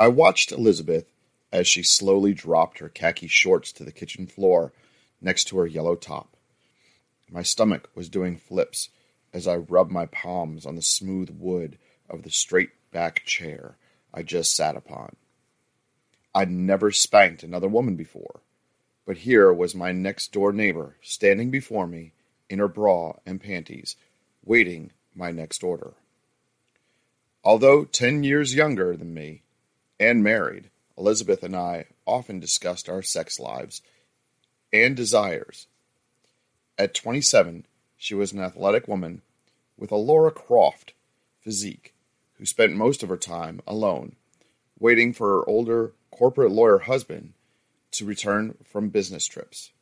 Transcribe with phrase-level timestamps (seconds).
[0.00, 1.12] I watched Elizabeth
[1.52, 4.72] as she slowly dropped her khaki shorts to the kitchen floor
[5.20, 6.38] next to her yellow top.
[7.30, 8.88] My stomach was doing flips
[9.34, 11.76] as I rubbed my palms on the smooth wood
[12.08, 13.76] of the straight back chair
[14.14, 15.16] I just sat upon.
[16.34, 18.40] I'd never spanked another woman before,
[19.04, 22.12] but here was my next door neighbor standing before me
[22.48, 23.96] in her bra and panties,
[24.42, 25.92] waiting my next order.
[27.44, 29.42] Although ten years younger than me
[30.00, 33.82] and married, Elizabeth and I often discussed our sex lives
[34.72, 35.66] and desires.
[36.78, 37.66] At 27,
[37.98, 39.20] she was an athletic woman
[39.76, 40.94] with a Laura Croft
[41.42, 41.94] physique
[42.38, 44.16] who spent most of her time alone,
[44.78, 47.34] waiting for her older corporate lawyer husband
[47.92, 49.72] to return from business trips.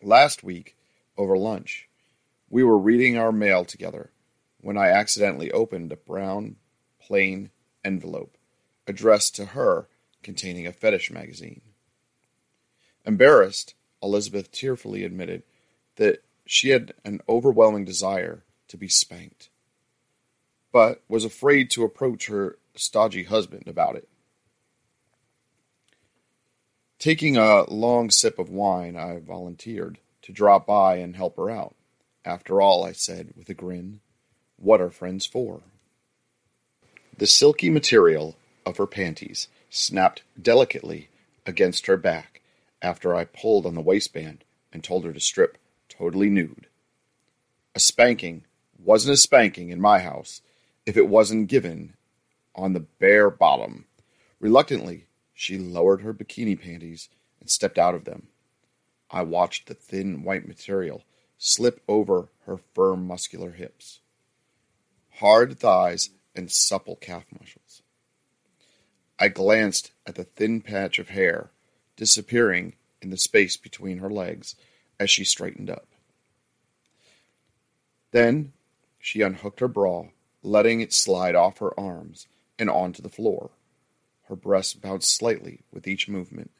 [0.00, 0.76] Last week,
[1.18, 1.88] over lunch,
[2.48, 4.10] we were reading our mail together
[4.60, 6.56] when I accidentally opened a brown,
[7.00, 7.50] plain
[7.84, 8.35] envelope
[8.86, 9.88] addressed to her
[10.22, 11.60] containing a fetish magazine.
[13.04, 15.42] Embarrassed, Elizabeth tearfully admitted
[15.96, 19.48] that she had an overwhelming desire to be spanked,
[20.72, 24.08] but was afraid to approach her stodgy husband about it.
[26.98, 31.74] Taking a long sip of wine, I volunteered to drop by and help her out.
[32.24, 34.00] After all, I said with a grin,
[34.56, 35.60] what are friends for?
[37.16, 38.36] The silky material
[38.66, 41.08] of her panties snapped delicately
[41.46, 42.42] against her back
[42.82, 45.56] after I pulled on the waistband and told her to strip
[45.88, 46.66] totally nude.
[47.74, 48.44] A spanking
[48.78, 50.42] wasn't a spanking in my house
[50.84, 51.94] if it wasn't given
[52.54, 53.86] on the bare bottom.
[54.40, 57.08] Reluctantly, she lowered her bikini panties
[57.40, 58.28] and stepped out of them.
[59.10, 61.04] I watched the thin white material
[61.38, 64.00] slip over her firm muscular hips,
[65.16, 67.82] hard thighs, and supple calf muscles.
[69.18, 71.50] I glanced at the thin patch of hair
[71.96, 74.56] disappearing in the space between her legs
[75.00, 75.86] as she straightened up.
[78.10, 78.52] Then
[78.98, 80.08] she unhooked her bra,
[80.42, 82.26] letting it slide off her arms
[82.58, 83.50] and onto the floor.
[84.24, 86.50] Her breasts bounced slightly with each movement.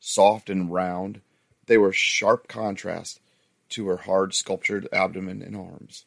[0.00, 1.20] Soft and round,
[1.66, 3.20] they were sharp contrast
[3.70, 6.04] to her hard sculptured abdomen and arms.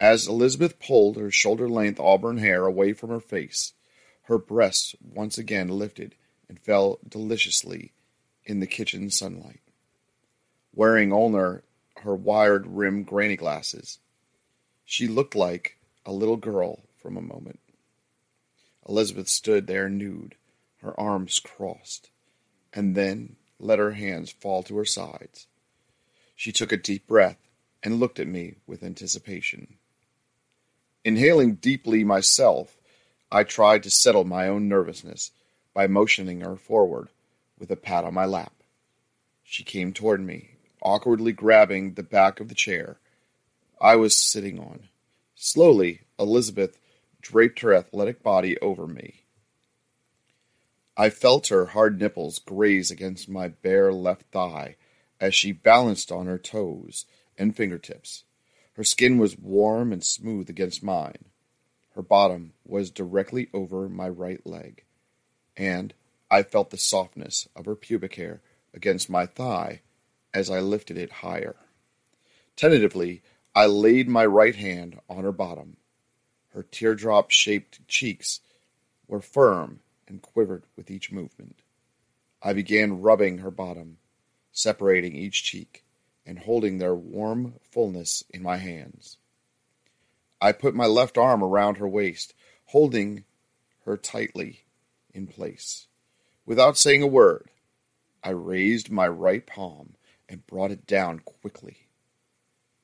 [0.00, 3.72] As Elizabeth pulled her shoulder length auburn hair away from her face,
[4.28, 6.14] her breasts once again lifted
[6.50, 7.92] and fell deliciously
[8.44, 9.60] in the kitchen sunlight.
[10.74, 11.60] Wearing only
[12.02, 13.98] her wired rimmed granny glasses,
[14.84, 17.58] she looked like a little girl from a moment.
[18.86, 20.34] Elizabeth stood there nude,
[20.82, 22.10] her arms crossed,
[22.74, 25.46] and then let her hands fall to her sides.
[26.36, 27.38] She took a deep breath
[27.82, 29.78] and looked at me with anticipation.
[31.02, 32.77] Inhaling deeply myself,
[33.30, 35.32] I tried to settle my own nervousness
[35.74, 37.08] by motioning her forward
[37.58, 38.52] with a pat on my lap.
[39.42, 40.50] She came toward me,
[40.82, 42.98] awkwardly grabbing the back of the chair
[43.80, 44.88] I was sitting on.
[45.34, 46.78] Slowly, Elizabeth
[47.20, 49.22] draped her athletic body over me.
[50.96, 54.76] I felt her hard nipples graze against my bare left thigh
[55.20, 57.06] as she balanced on her toes
[57.36, 58.24] and fingertips.
[58.72, 61.26] Her skin was warm and smooth against mine.
[61.98, 64.84] Her bottom was directly over my right leg,
[65.56, 65.92] and
[66.30, 68.40] I felt the softness of her pubic hair
[68.72, 69.80] against my thigh
[70.32, 71.56] as I lifted it higher.
[72.54, 75.76] Tentatively, I laid my right hand on her bottom.
[76.50, 78.42] Her teardrop shaped cheeks
[79.08, 81.62] were firm and quivered with each movement.
[82.40, 83.98] I began rubbing her bottom,
[84.52, 85.82] separating each cheek
[86.24, 89.18] and holding their warm fullness in my hands.
[90.40, 92.34] I put my left arm around her waist,
[92.66, 93.24] holding
[93.84, 94.64] her tightly
[95.12, 95.86] in place.
[96.46, 97.50] Without saying a word,
[98.22, 99.94] I raised my right palm
[100.28, 101.88] and brought it down quickly.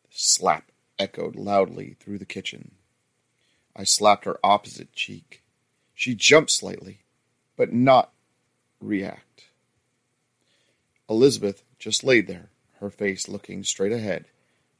[0.04, 2.72] The slap echoed loudly through the kitchen.
[3.76, 5.42] I slapped her opposite cheek.
[5.94, 7.00] She jumped slightly,
[7.56, 8.12] but not
[8.80, 9.46] react.
[11.08, 14.26] Elizabeth just laid there, her face looking straight ahead,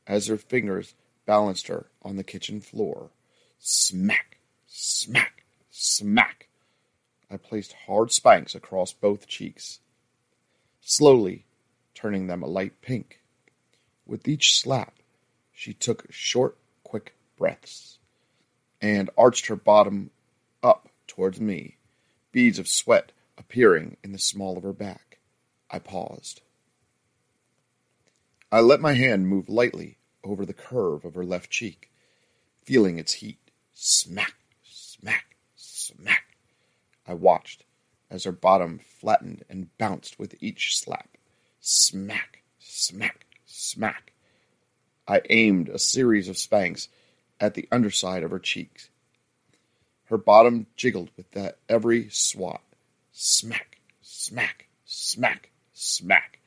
[0.06, 0.94] as her fingers
[1.26, 3.11] balanced her on the kitchen floor.
[3.59, 6.49] Smack, smack, smack.
[7.31, 9.81] I placed hard spanks across both cheeks,
[10.81, 11.47] slowly
[11.94, 13.21] turning them a light pink.
[14.06, 14.94] With each slap,
[15.53, 17.99] she took short, quick breaths
[18.81, 20.11] and arched her bottom
[20.62, 21.79] up towards me,
[22.32, 25.19] beads of sweat appearing in the small of her back.
[25.71, 26.43] I paused.
[28.53, 31.91] I let my hand move lightly over the curve of her left cheek,
[32.62, 33.38] feeling its heat.
[33.73, 36.37] Smack, smack, smack.
[37.06, 37.65] I watched
[38.11, 41.09] as her bottom flattened and bounced with each slap.
[41.61, 44.12] Smack, smack, smack.
[45.06, 46.88] I aimed a series of spanks
[47.41, 48.88] at the underside of her cheeks.
[50.06, 52.62] Her bottom jiggled with that every swat.
[53.12, 56.38] Smack, smack, smack, smack.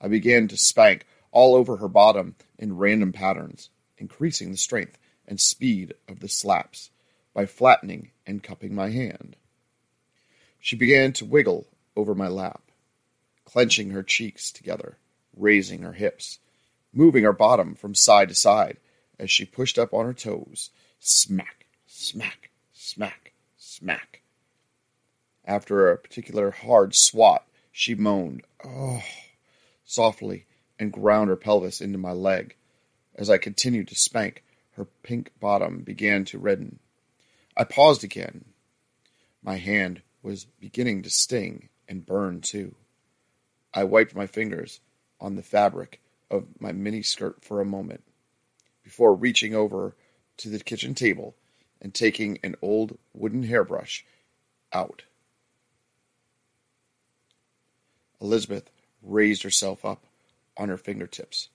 [0.00, 5.40] I began to spank all over her bottom in random patterns, increasing the strength and
[5.40, 6.90] speed of the slaps
[7.34, 9.34] by flattening and cupping my hand.
[10.60, 11.66] She began to wiggle
[11.96, 12.62] over my lap,
[13.44, 14.98] clenching her cheeks together,
[15.34, 16.38] raising her hips,
[16.92, 18.76] moving her bottom from side to side
[19.18, 20.70] as she pushed up on her toes.
[20.98, 24.20] Smack, smack, smack, smack.
[25.46, 29.02] After a particular hard swat, she moaned, oh,
[29.84, 30.44] softly,
[30.80, 32.56] and ground her pelvis into my leg.
[33.14, 34.42] As I continued to spank,
[34.72, 36.78] her pink bottom began to redden.
[37.54, 38.46] I paused again.
[39.42, 42.74] My hand was beginning to sting and burn too.
[43.74, 44.80] I wiped my fingers
[45.20, 46.00] on the fabric
[46.30, 48.02] of my mini skirt for a moment
[48.82, 49.94] before reaching over
[50.38, 51.36] to the kitchen table
[51.82, 54.04] and taking an old wooden hairbrush
[54.72, 55.02] out.
[58.20, 58.70] Elizabeth
[59.02, 60.06] raised herself up
[60.60, 61.48] on her fingertips,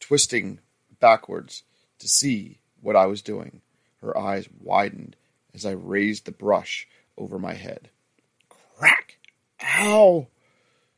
[0.00, 0.58] twisting
[0.98, 1.62] backwards
[2.00, 3.62] to see what I was doing.
[4.02, 5.14] Her eyes widened
[5.54, 7.90] as I raised the brush over my head.
[8.48, 9.18] Crack!
[9.62, 10.26] Ow!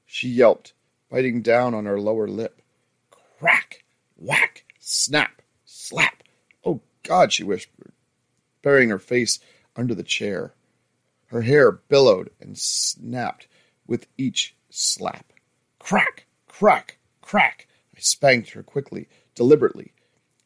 [0.06, 0.72] She yelped,
[1.10, 2.62] biting down on her lower lip.
[3.10, 3.84] Crack!
[4.16, 4.64] Whack!
[4.80, 5.42] Snap!
[5.66, 6.22] Slap!
[6.64, 7.92] Oh, God, she whispered,
[8.62, 9.38] burying her face
[9.76, 10.54] under the chair.
[11.26, 13.48] Her hair billowed and snapped
[13.86, 15.32] with each slap.
[15.78, 16.25] Crack!
[16.58, 16.96] Crack!
[17.20, 17.68] Crack!
[17.94, 19.92] I spanked her quickly, deliberately.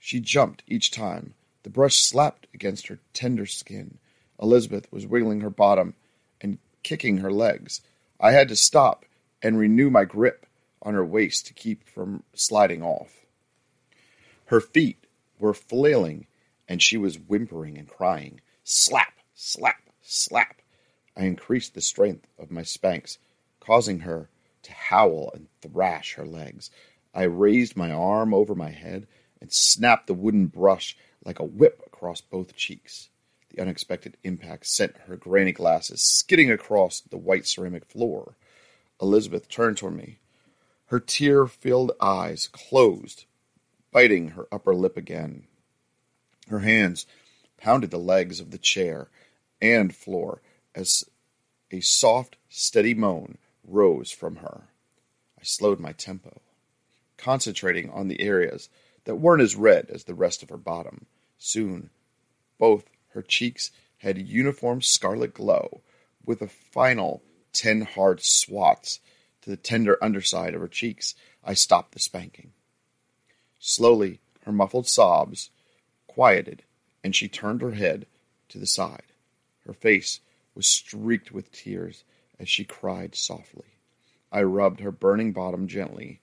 [0.00, 1.34] She jumped each time.
[1.62, 3.98] The brush slapped against her tender skin.
[4.42, 5.94] Elizabeth was wiggling her bottom
[6.40, 7.82] and kicking her legs.
[8.18, 9.04] I had to stop
[9.40, 10.46] and renew my grip
[10.82, 13.24] on her waist to keep from sliding off.
[14.46, 15.06] Her feet
[15.38, 16.26] were flailing
[16.66, 18.40] and she was whimpering and crying.
[18.64, 20.60] Slap, slap, slap.
[21.16, 23.18] I increased the strength of my spanks,
[23.60, 24.28] causing her
[24.62, 26.70] to howl and thrash her legs.
[27.14, 29.06] I raised my arm over my head
[29.40, 33.08] and snapped the wooden brush like a whip across both cheeks.
[33.50, 38.36] The unexpected impact sent her granny glasses skidding across the white ceramic floor.
[39.02, 40.18] Elizabeth turned toward me,
[40.86, 43.24] her tear filled eyes closed,
[43.92, 45.46] biting her upper lip again.
[46.48, 47.06] Her hands
[47.56, 49.08] pounded the legs of the chair
[49.60, 50.42] and floor
[50.74, 51.04] as
[51.70, 53.38] a soft, steady moan
[53.70, 54.68] rose from her.
[55.38, 56.40] I slowed my tempo,
[57.16, 58.68] concentrating on the areas
[59.04, 61.06] that weren't as red as the rest of her bottom.
[61.38, 61.90] Soon,
[62.58, 65.80] both her cheeks had a uniform scarlet glow,
[66.24, 67.22] with a final
[67.52, 69.00] ten hard swats
[69.42, 71.14] to the tender underside of her cheeks.
[71.42, 72.52] I stopped the spanking.
[73.58, 75.50] Slowly, her muffled sobs
[76.06, 76.62] quieted,
[77.02, 78.06] and she turned her head
[78.48, 79.12] to the side.
[79.66, 80.20] Her face
[80.54, 82.04] was streaked with tears
[82.40, 83.76] as she cried softly.
[84.32, 86.20] I rubbed her burning bottom gently,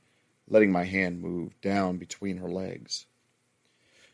[0.50, 3.06] letting my hand move down between her legs.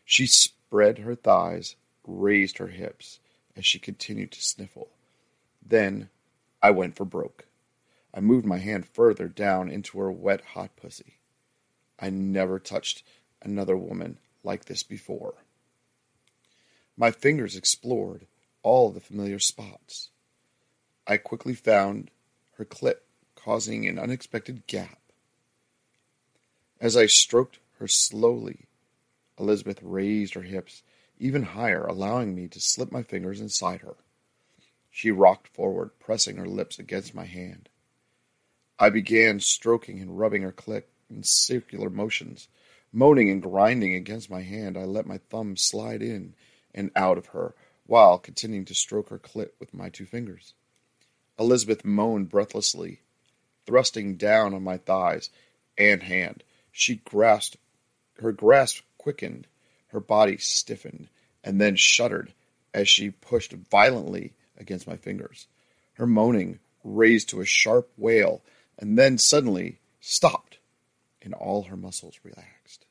[0.04, 3.18] She spread her thighs raised her hips
[3.56, 4.90] as she continued to sniffle.
[5.64, 6.10] Then
[6.62, 7.46] I went for broke.
[8.12, 11.18] I moved my hand further down into her wet, hot pussy.
[11.98, 13.02] I never touched
[13.42, 15.34] another woman like this before.
[16.96, 18.26] My fingers explored
[18.62, 20.10] all the familiar spots.
[21.06, 22.10] I quickly found
[22.56, 22.96] her clit,
[23.34, 24.98] causing an unexpected gap.
[26.80, 28.66] As I stroked her slowly,
[29.38, 30.82] Elizabeth raised her hips
[31.18, 33.96] even higher, allowing me to slip my fingers inside her.
[34.90, 37.68] She rocked forward, pressing her lips against my hand.
[38.78, 42.48] I began stroking and rubbing her clit in circular motions.
[42.92, 46.34] Moaning and grinding against my hand, I let my thumb slide in
[46.74, 47.54] and out of her
[47.86, 50.54] while continuing to stroke her clit with my two fingers.
[51.38, 53.00] Elizabeth moaned breathlessly,
[53.66, 55.30] thrusting down on my thighs
[55.76, 56.44] and hand.
[56.70, 57.56] She grasped,
[58.18, 59.46] her grasp quickened,
[59.88, 61.08] her body stiffened
[61.42, 62.32] and then shuddered
[62.72, 65.46] as she pushed violently against my fingers.
[65.94, 68.42] Her moaning raised to a sharp wail
[68.78, 70.58] and then suddenly stopped,
[71.22, 72.86] and all her muscles relaxed.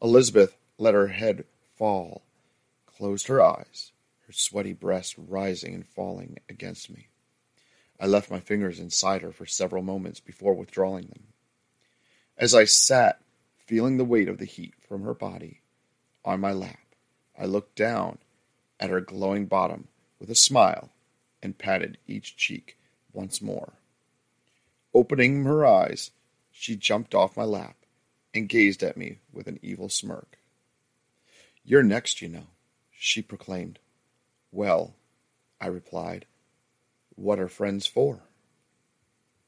[0.00, 1.44] Elizabeth let her head
[1.76, 2.22] fall,
[2.86, 3.92] closed her eyes,
[4.26, 7.08] her sweaty breast rising and falling against me.
[8.02, 11.28] I left my fingers inside her for several moments before withdrawing them.
[12.36, 13.20] As I sat,
[13.64, 15.60] feeling the weight of the heat from her body
[16.24, 16.80] on my lap,
[17.38, 18.18] I looked down
[18.80, 19.86] at her glowing bottom
[20.18, 20.90] with a smile
[21.40, 22.76] and patted each cheek
[23.12, 23.74] once more.
[24.92, 26.10] Opening her eyes,
[26.50, 27.76] she jumped off my lap
[28.34, 30.38] and gazed at me with an evil smirk.
[31.64, 32.48] You're next, you know,
[32.90, 33.78] she proclaimed.
[34.50, 34.94] Well,
[35.60, 36.26] I replied,
[37.16, 38.22] what are friends for?